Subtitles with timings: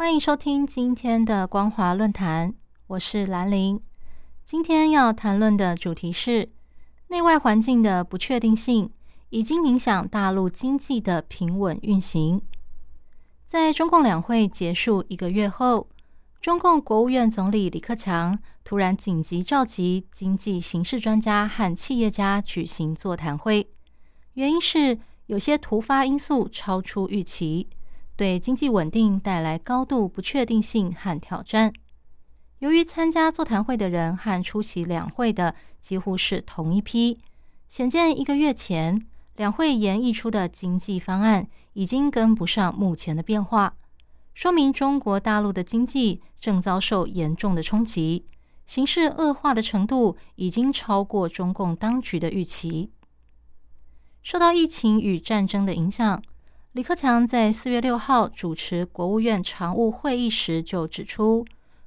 [0.00, 2.54] 欢迎收听今天的光华论坛，
[2.86, 3.78] 我是兰玲。
[4.46, 6.48] 今天要谈论的主题是
[7.08, 8.90] 内外环境的不确定性
[9.28, 12.40] 已经影响大陆经济的平稳运行。
[13.44, 15.86] 在中共两会结束一个月后，
[16.40, 23.68] 中共国务院总理李克强突然紧急召集经济形势专家和企业家举行座谈会，
[24.32, 24.98] 原因是。
[25.26, 27.68] 有些突发因素超出预期，
[28.20, 31.72] 对经济稳定带来高度不确定性和挑战。
[32.58, 37.18] 由于参加座谈会的人和出席两会的几乎是同一批，
[37.70, 43.74] 显见一个月前两会研议出的经济方案已经跟不上目前的变化，
[44.34, 48.26] 说明中国大陆的经济正遭受严重的冲击，
[48.66, 52.90] 形势恶化的程度已经超过中共当局的预期。
[54.22, 56.22] 受到疫情与战争的影响，
[56.72, 61.44] 李克强在四月六号主持国务院常务会议时就指出，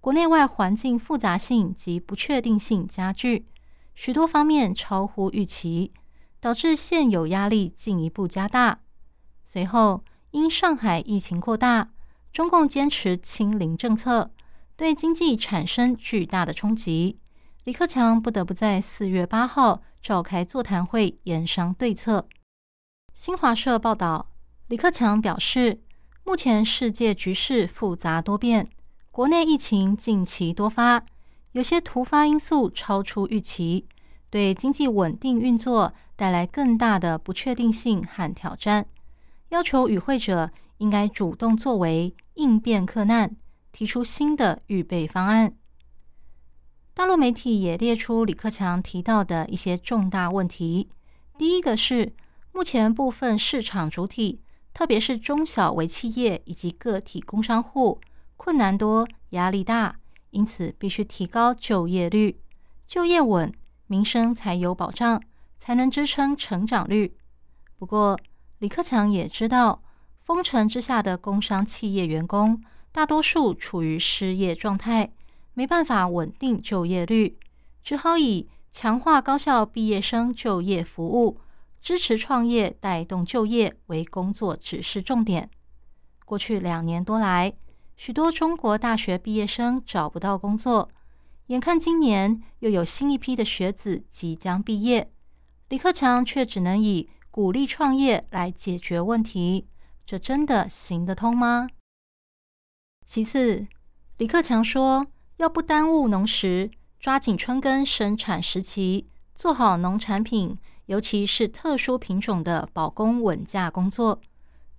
[0.00, 3.46] 国内外环境复杂性及不确定性加剧，
[3.94, 5.92] 许多方面超乎预期，
[6.40, 8.80] 导致现有压力进一步加大。
[9.44, 11.90] 随后，因上海疫情扩大，
[12.32, 14.32] 中共坚持清零政策，
[14.74, 17.20] 对经济产生巨大的冲击。
[17.62, 22.26] 李克强不得不在四月八号召开座谈会，研商对策。
[23.14, 24.26] 新华社报道，
[24.68, 25.82] 李克强表示，
[26.24, 28.66] 目前世界局势复杂多变，
[29.10, 31.04] 国内疫情近期多发，
[31.52, 33.86] 有些突发因素超出预期，
[34.30, 38.86] 对经济稳定运作带来更大的不确定性和挑战。
[39.50, 43.36] 要求与会者应该主动作为，应变克难，
[43.70, 45.54] 提出新的预备方案。
[46.94, 50.88] 大陆媒体也列出李克强提到的一些重大问题。
[51.36, 52.14] 第一个是，
[52.50, 54.40] 目前部分市场主体，
[54.74, 58.00] 特别是中小微企业以及个体工商户，
[58.36, 59.96] 困难多、压力大，
[60.30, 62.40] 因此必须提高就业率，
[62.86, 63.50] 就业稳，
[63.86, 65.22] 民生才有保障，
[65.58, 67.16] 才能支撑成长率。
[67.78, 68.18] 不过，
[68.58, 69.82] 李克强也知道，
[70.18, 72.60] 封城之下的工商企业员工，
[72.90, 75.12] 大多数处于失业状态。
[75.56, 77.38] 没办法稳定就业率，
[77.80, 81.38] 只好以强化高校毕业生就业服务、
[81.84, 85.50] 支持创业、带动就业为工作指示重点。
[86.24, 87.52] 过去两年多来，
[87.94, 90.88] 许多中国大学毕业生找不到工作，
[91.48, 95.12] 眼看今年又有新一批的学子即将毕业，
[95.68, 99.68] 李克强却只能以鼓励创业来解决问题，
[100.06, 101.68] 这真的行得通吗？
[103.04, 103.66] 其次，
[104.16, 105.06] 李克强说。
[105.38, 110.56] 要不耽误农时，抓紧春耕生产时期，做好农产品，
[110.86, 114.20] 尤其是特殊品种的保供稳价工作。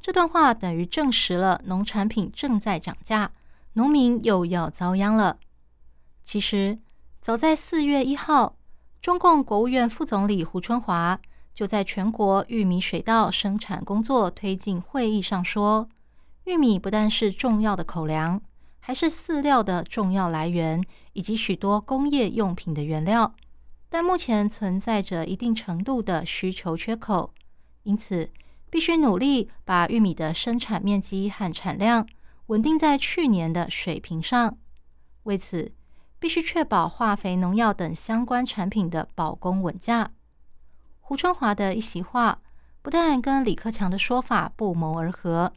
[0.00, 3.30] 这段话等于证实了农产品正在涨价，
[3.74, 5.38] 农民又要遭殃了。
[6.24, 6.78] 其实，
[7.20, 8.56] 早在四月一号，
[9.00, 11.20] 中共国务院副总理胡春华
[11.54, 15.88] 就在全国玉米水稻生产工作推进会议上说，
[16.44, 18.40] 玉米不但是重要的口粮。
[18.84, 23.32] 还是饲料的重要来源，以及许多工业用品的原料，
[23.92, 27.34] 但目前存在着一定程度的需求缺口，
[27.82, 28.30] 因此
[28.70, 32.08] 必须努力把玉米的生产面积和产量
[32.46, 34.56] 稳定在去年的水平上。
[35.24, 35.72] 为此，
[36.18, 40.10] 必须确保化肥、农药等相关产品的保供稳价。
[41.00, 42.40] 胡春华的一席话，
[42.80, 45.52] 不但跟李克强的说法不谋而合。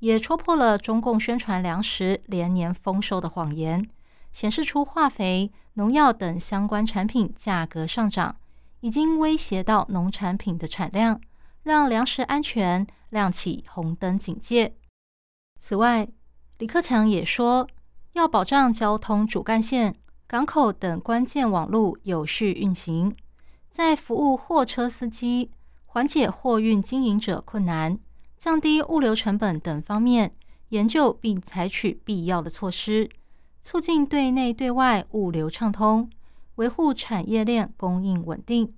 [0.00, 3.88] 也戳破了中共宣传粮食连年丰收的谎言，
[4.36, 8.36] 显示出化肥、农药等相关产品价格上涨，
[8.80, 11.18] 已经威胁到农产品的产量，
[11.62, 14.76] 让粮食安全亮起红灯警戒。
[15.58, 16.06] 此外，
[16.58, 17.66] 李克强也说，
[18.12, 19.94] 要保障交通主干线、
[20.26, 23.16] 港口等关键网络有序运行，
[23.70, 25.50] 在服务货车司机、
[25.86, 27.98] 缓解货运经营者困难。
[28.36, 30.34] 降低物流成本等方面
[30.68, 33.08] 研究，并采取必要的措施，
[33.66, 36.08] 促进对内对外物流畅通，
[36.54, 38.72] 维护产业链供应稳定。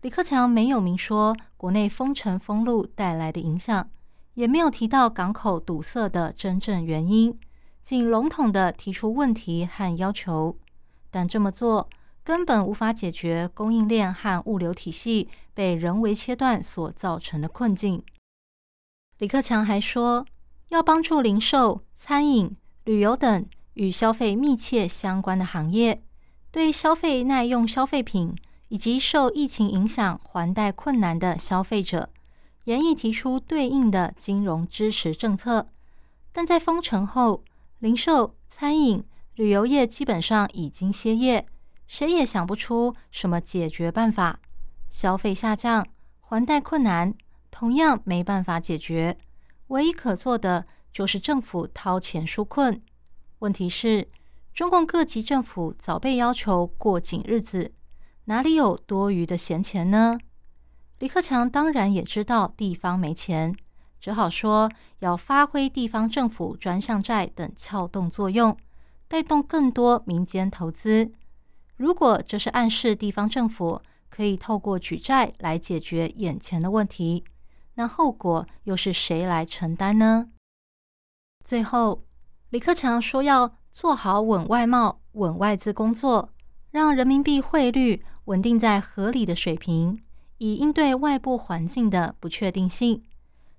[0.00, 3.90] 李克强没有明说国内封城封路带来的影响，
[4.34, 7.36] 也没有提到港口堵塞的真正原因，
[7.82, 10.56] 仅笼统的提出问题和要求，
[11.10, 11.90] 但这么做
[12.22, 18.00] 根本无法解决供应链和物流体系被人为切断所造成的困境。
[19.18, 20.24] 李克强还说，
[20.68, 23.44] 要帮助零售、餐饮、旅游等
[23.76, 26.02] 与消费密切相关的行业，
[26.50, 28.34] 对消费耐用消费品
[28.68, 32.08] 以及受疫情影响还贷困难的消费者，
[32.64, 35.68] 严议提出对应的金融支持政策。
[36.32, 37.44] 但在封城后，
[37.78, 41.46] 零售、餐饮、旅游业基本上已经歇业，
[41.86, 44.40] 谁也想不出什么解决办法。
[44.88, 45.86] 消费下降，
[46.20, 47.12] 还贷困难，
[47.50, 49.18] 同样没办法解决。
[49.68, 52.80] 唯一可做的就是政府掏钱纾困。
[53.40, 54.08] 问题是，
[54.54, 57.72] 中共各级政府早被要求过紧日子，
[58.24, 60.18] 哪里有多余的闲钱呢？
[60.98, 63.54] 李克强当然也知道地方没钱。
[63.98, 68.56] 只好说要发挥地方政府专项债等撬动作用，
[69.08, 71.12] 带动更多民间投资。
[71.76, 77.24] 如果这是暗示地方政府可以透过举债来解决眼前的问题，
[77.74, 80.28] 那后果又是谁来承担呢？
[81.44, 82.02] 最后，
[82.50, 86.30] 李克强说要做好稳外贸、稳外资工作，
[86.70, 90.00] 让人民币汇率稳定在合理的水平，
[90.38, 93.02] 以应对外部环境的不确定性。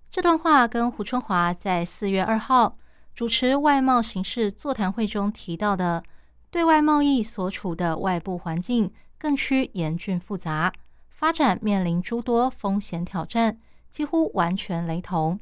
[0.10, 2.78] 这段话跟胡春华在四月二号
[3.14, 6.02] 主持外贸形势座谈会中提到的
[6.50, 10.72] 对外贸易所处的外部环境更趋严峻复杂，
[11.10, 15.38] 发展面临诸多风险挑战，几乎完全雷同，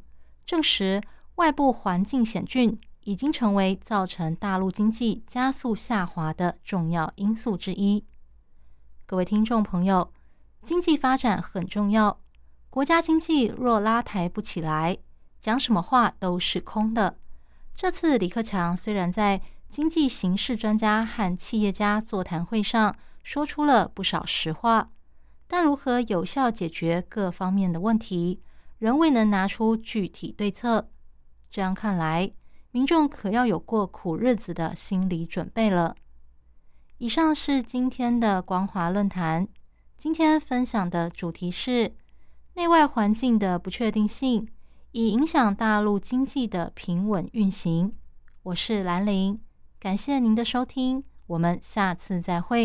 [0.48, 1.00] 证实
[1.36, 8.04] 外部环境险峻已经成为造成大陆经济加速下滑的重要因素之一。
[9.06, 10.12] 各位听众朋友，
[10.64, 12.20] 经济发展很重要。
[12.72, 14.98] 国家经济若拉抬不起来，
[15.40, 17.20] 讲什么话都是空的。
[17.76, 24.90] 这次李克强虽然在经济形势专家和企业家座谈会上说出了不少实话，
[25.48, 28.42] 但如何有效解决各方面的问题，
[28.80, 30.90] 仍未能拿出具体对策。
[31.52, 32.32] 这样看来，
[32.76, 35.96] 民众可要有过苦日子的心理准备了。
[36.98, 39.48] 以上是今天的光华论坛，
[39.98, 41.96] 今天分享的主题是。
[42.56, 44.50] 内外环境的不确定性，
[44.92, 47.94] 以影响大陆经济的平稳运行。
[48.44, 49.40] 我是兰陵，
[49.80, 52.64] 感谢您的收听，我们下次再会。